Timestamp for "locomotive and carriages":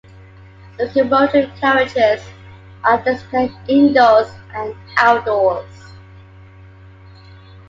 0.79-2.25